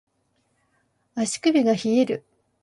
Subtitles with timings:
[1.13, 2.25] 足首が冷える